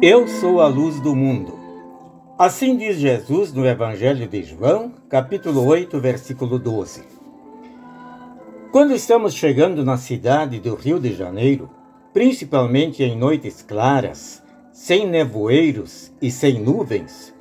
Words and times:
Eu 0.00 0.28
sou 0.28 0.60
a 0.60 0.68
luz 0.68 1.00
do 1.00 1.12
mundo. 1.12 1.58
Assim 2.38 2.76
diz 2.76 2.98
Jesus 2.98 3.52
no 3.52 3.66
Evangelho 3.66 4.28
de 4.28 4.44
João, 4.44 4.92
capítulo 5.08 5.66
8, 5.66 5.98
versículo 5.98 6.56
12. 6.56 7.02
Quando 8.70 8.94
estamos 8.94 9.34
chegando 9.34 9.84
na 9.84 9.96
cidade 9.96 10.60
do 10.60 10.76
Rio 10.76 11.00
de 11.00 11.12
Janeiro, 11.12 11.68
principalmente 12.12 13.02
em 13.02 13.18
noites 13.18 13.60
claras, 13.60 14.40
sem 14.70 15.04
nevoeiros 15.04 16.12
e 16.22 16.30
sem 16.30 16.60
nuvens, 16.60 17.34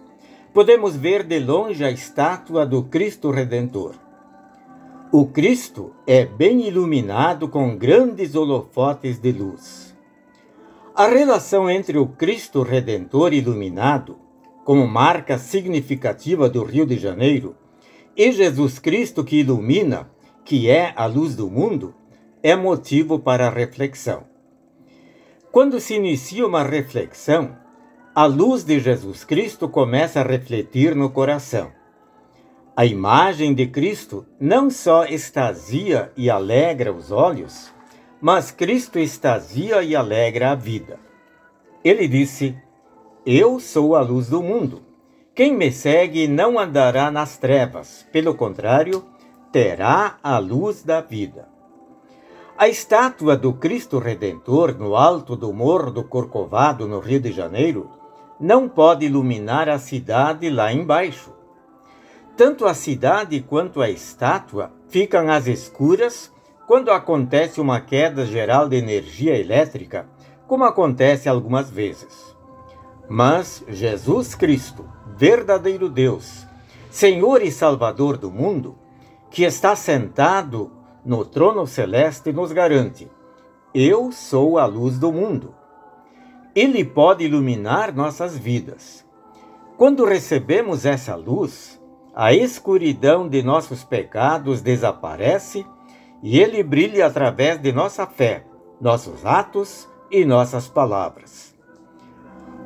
podemos 0.52 0.96
ver 0.96 1.22
de 1.22 1.38
longe 1.38 1.86
a 1.86 1.92
estátua 1.92 2.66
do 2.66 2.82
Cristo 2.86 3.30
Redentor. 3.30 3.94
O 5.12 5.28
Cristo 5.28 5.92
é 6.08 6.26
bem 6.26 6.68
iluminado 6.68 7.50
com 7.50 7.78
grandes 7.78 8.34
holofotes 8.34 9.20
de 9.20 9.32
luz. 9.32 9.96
A 11.00 11.06
relação 11.06 11.70
entre 11.70 12.00
o 12.00 12.08
Cristo 12.08 12.64
Redentor 12.64 13.32
iluminado, 13.32 14.18
como 14.66 14.88
marca 14.88 15.38
significativa 15.38 16.50
do 16.50 16.64
Rio 16.64 16.88
de 16.88 16.98
Janeiro, 16.98 17.56
e 18.16 18.32
Jesus 18.32 18.80
Cristo 18.80 19.24
que 19.24 19.42
ilumina, 19.42 20.10
que 20.44 20.68
é 20.68 20.94
a 20.96 21.06
luz 21.06 21.36
do 21.36 21.52
mundo, 21.52 21.94
é 22.42 22.56
motivo 22.56 23.20
para 23.20 23.48
reflexão. 23.48 24.24
Quando 25.52 25.80
se 25.80 25.94
inicia 25.94 26.48
uma 26.48 26.64
reflexão, 26.64 27.56
a 28.16 28.26
luz 28.26 28.64
de 28.64 28.80
Jesus 28.80 29.24
Cristo 29.24 29.70
começa 29.70 30.22
a 30.22 30.24
refletir 30.24 30.96
no 30.96 31.12
coração. 31.12 31.72
A 32.76 32.88
imagem 32.88 33.54
de 33.54 33.68
Cristo 33.68 34.26
não 34.40 34.72
só 34.72 35.06
extasia 35.06 36.12
e 36.18 36.28
alegra 36.28 36.92
os 36.92 37.12
olhos, 37.12 37.72
mas 38.22 38.52
Cristo 38.52 39.00
extasia 39.00 39.84
e 39.84 39.96
alegra 39.96 40.52
a 40.52 40.56
vida. 40.56 41.00
Ele 41.84 42.08
disse: 42.08 42.56
Eu 43.26 43.60
sou 43.60 43.96
a 43.96 44.02
luz 44.02 44.28
do 44.28 44.42
mundo. 44.42 44.82
Quem 45.36 45.56
me 45.56 45.72
segue 45.72 46.28
não 46.28 46.58
andará 46.58 47.12
nas 47.12 47.38
trevas, 47.38 48.08
pelo 48.12 48.34
contrário, 48.34 49.06
terá 49.52 50.18
a 50.24 50.40
luz 50.40 50.84
da 50.84 51.00
vida. 51.00 51.48
A 52.58 52.68
estátua 52.68 53.38
do 53.38 53.54
Cristo 53.54 54.00
Redentor 54.00 54.76
no 54.76 54.96
alto 54.96 55.36
do 55.36 55.54
Morro 55.54 55.92
do 55.92 56.04
Corcovado, 56.04 56.88
no 56.88 57.00
Rio 57.00 57.20
de 57.20 57.32
Janeiro, 57.32 57.88
não 58.40 58.68
pode 58.68 59.06
iluminar 59.06 59.70
a 59.70 59.78
cidade 59.78 60.50
lá 60.50 60.74
embaixo. 60.74 61.32
Tanto 62.36 62.66
a 62.66 62.74
cidade 62.74 63.42
quanto 63.42 63.80
a 63.80 63.90
estátua 63.90 64.72
ficam 64.88 65.30
às 65.30 65.46
escuras 65.46 66.32
quando 66.68 66.92
acontece 66.92 67.62
uma 67.62 67.80
queda 67.80 68.26
geral 68.26 68.68
de 68.68 68.76
energia 68.76 69.38
elétrica, 69.38 70.06
como 70.46 70.66
acontece 70.66 71.30
algumas 71.30 71.70
vezes. 71.70 72.36
Mas 73.08 73.64
Jesus 73.70 74.36
Cristo, 74.36 74.84
verdadeiro 75.16 75.88
Deus, 75.88 76.46
Senhor 76.92 77.42
e 77.42 77.50
Salvador 77.52 78.18
do 78.18 78.30
mundo, 78.30 78.78
que 79.32 79.44
está 79.44 79.78
sentado 79.78 80.70
no 81.06 81.24
trono 81.24 81.66
celeste, 81.66 82.34
nos 82.34 82.52
garante: 82.52 83.10
Eu 83.74 84.12
sou 84.12 84.60
a 84.60 84.66
luz 84.66 85.00
do 85.00 85.10
mundo. 85.10 85.56
Ele 86.54 86.84
pode 86.84 87.24
iluminar 87.24 87.96
nossas 87.96 88.38
vidas. 88.38 89.06
Quando 89.78 90.04
recebemos 90.04 90.86
essa 90.86 91.16
luz, 91.16 91.80
a 92.14 92.34
escuridão 92.34 93.30
de 93.30 93.42
nossos 93.42 93.86
pecados 93.86 94.60
desaparece 94.60 95.66
e 96.22 96.40
ele 96.40 96.64
brilha 96.64 97.06
através 97.06 97.60
de 97.62 97.72
nossa 97.72 98.06
fé, 98.06 98.46
nossos 98.80 99.26
atos 99.26 99.88
e 100.12 100.26
nossas 100.26 100.68
palavras. 100.68 101.56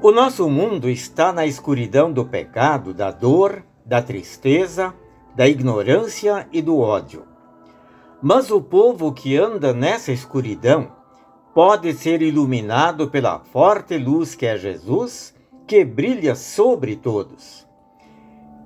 O 0.02 0.12
nosso 0.12 0.50
mundo 0.50 0.90
está 0.90 1.32
na 1.32 1.46
escuridão 1.46 2.12
do 2.12 2.26
pecado, 2.26 2.94
da 2.94 3.12
dor, 3.12 3.64
da 3.86 4.02
tristeza, 4.02 4.94
da 5.36 5.48
ignorância 5.48 6.48
e 6.52 6.62
do 6.62 6.80
ódio. 6.80 7.24
Mas 8.22 8.52
o 8.52 8.62
povo 8.62 9.12
que 9.12 9.38
anda 9.38 9.74
nessa 9.74 10.12
escuridão 10.12 10.92
pode 11.54 11.94
ser 11.94 12.22
iluminado 12.22 13.10
pela 13.10 13.40
forte 13.40 13.98
luz 13.98 14.36
que 14.36 14.46
é 14.46 14.58
Jesus, 14.58 15.36
que 15.68 15.84
brilha 15.84 16.36
sobre 16.36 16.96
todos. 16.96 17.68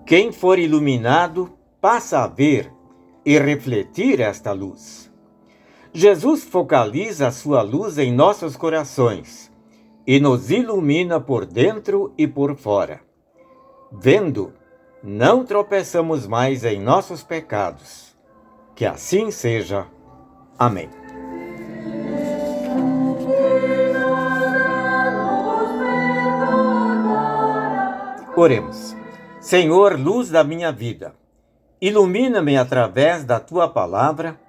Quem 0.05 0.31
for 0.31 0.59
iluminado 0.59 1.51
passa 1.81 2.23
a 2.23 2.27
ver 2.27 2.71
e 3.25 3.39
refletir 3.39 4.21
esta 4.21 4.51
luz. 4.51 5.11
Jesus 5.91 6.43
focaliza 6.43 7.27
a 7.27 7.31
sua 7.31 7.61
luz 7.61 7.97
em 7.97 8.13
nossos 8.13 8.55
corações 8.55 9.51
e 10.05 10.19
nos 10.19 10.51
ilumina 10.51 11.19
por 11.19 11.45
dentro 11.45 12.13
e 12.17 12.27
por 12.27 12.55
fora. 12.55 13.01
Vendo, 13.91 14.53
não 15.01 15.43
tropeçamos 15.43 16.27
mais 16.27 16.63
em 16.63 16.79
nossos 16.79 17.23
pecados. 17.23 18.15
Que 18.75 18.85
assim 18.85 19.31
seja. 19.31 19.87
Amém. 20.59 20.89
Oremos. 28.35 28.95
Senhor, 29.39 29.97
luz 29.97 30.29
da 30.29 30.43
minha 30.43 30.71
vida 30.73 31.15
Ilumina-me 31.81 32.57
através 32.57 33.23
da 33.25 33.39
tua 33.39 33.67
palavra, 33.67 34.39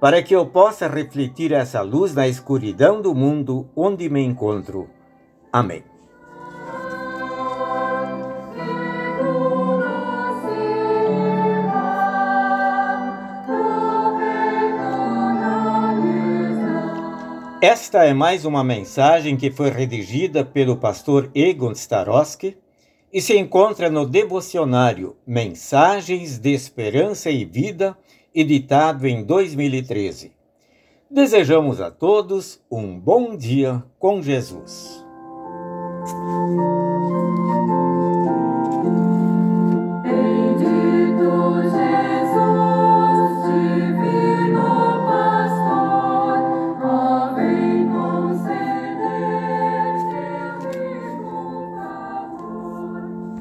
para 0.00 0.22
que 0.22 0.34
eu 0.36 0.44
possa 0.46 0.86
refletir 0.86 1.52
essa 1.52 1.80
luz 1.80 2.14
na 2.14 2.28
escuridão 2.28 3.00
do 3.00 3.14
mundo 3.14 3.68
onde 3.74 4.08
me 4.10 4.22
encontro. 4.22 4.90
Amém. 5.52 5.82
Esta 17.62 18.04
é 18.04 18.12
mais 18.12 18.44
uma 18.44 18.62
mensagem 18.62 19.38
que 19.38 19.50
foi 19.50 19.70
redigida 19.70 20.44
pelo 20.44 20.76
pastor 20.76 21.30
Egon 21.34 21.72
Starosky 21.72 22.58
e 23.14 23.20
se 23.20 23.38
encontra 23.38 23.88
no 23.88 24.04
devocionário 24.04 25.14
Mensagens 25.24 26.36
de 26.36 26.52
Esperança 26.52 27.30
e 27.30 27.44
Vida, 27.44 27.96
editado 28.34 29.06
em 29.06 29.22
2013. 29.22 30.32
Desejamos 31.08 31.80
a 31.80 31.92
todos 31.92 32.60
um 32.68 32.98
bom 32.98 33.36
dia 33.36 33.84
com 34.00 34.20
Jesus. 34.20 35.04